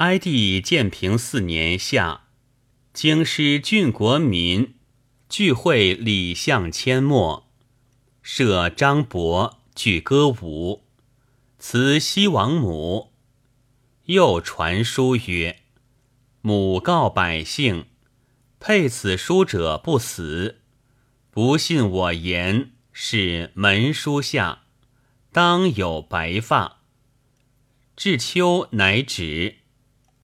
[0.00, 2.22] 哀帝建平四年夏，
[2.94, 4.76] 京师郡国民
[5.28, 7.50] 聚会礼相阡陌，
[8.22, 10.86] 设张伯具歌舞，
[11.58, 13.12] 辞西王母。
[14.06, 15.60] 又传书曰
[16.40, 17.84] ：“母告百姓，
[18.58, 20.62] 佩此书者不死。
[21.30, 24.62] 不信我言，是门书下，
[25.30, 26.78] 当有白发。”
[27.94, 29.59] 至秋乃止。